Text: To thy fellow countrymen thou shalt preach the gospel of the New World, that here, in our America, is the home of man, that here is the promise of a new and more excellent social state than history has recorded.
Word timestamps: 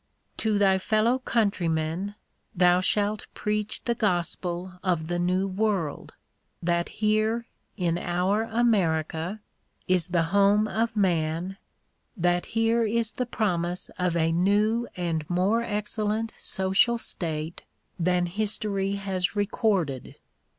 To 0.37 0.57
thy 0.57 0.79
fellow 0.79 1.19
countrymen 1.19 2.15
thou 2.55 2.81
shalt 2.81 3.27
preach 3.35 3.83
the 3.83 3.93
gospel 3.93 4.79
of 4.83 5.09
the 5.09 5.19
New 5.19 5.47
World, 5.47 6.15
that 6.59 6.89
here, 6.89 7.45
in 7.77 7.99
our 7.99 8.45
America, 8.45 9.41
is 9.87 10.07
the 10.07 10.23
home 10.33 10.67
of 10.67 10.95
man, 10.95 11.57
that 12.17 12.47
here 12.57 12.81
is 12.83 13.11
the 13.11 13.27
promise 13.27 13.91
of 13.99 14.17
a 14.17 14.31
new 14.31 14.87
and 14.97 15.29
more 15.29 15.61
excellent 15.61 16.33
social 16.35 16.97
state 16.97 17.61
than 17.99 18.25
history 18.25 18.93
has 18.93 19.35
recorded. 19.35 20.15